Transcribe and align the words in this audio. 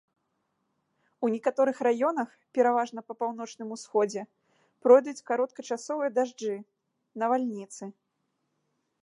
У 1.25 1.29
некаторых 1.33 1.81
раёнах, 1.87 2.29
пераважна 2.59 3.03
па 3.09 3.13
паўночным 3.19 3.69
усходзе, 3.77 4.23
пройдуць 4.87 5.17
кароткачасовыя 5.29 6.09
дажджы, 6.19 6.57
навальніцы. 7.25 7.83